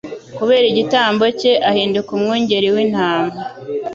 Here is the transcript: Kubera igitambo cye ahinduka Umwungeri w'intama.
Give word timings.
Kubera 0.37 0.65
igitambo 0.71 1.23
cye 1.39 1.51
ahinduka 1.69 2.09
Umwungeri 2.17 2.67
w'intama. 2.75 3.37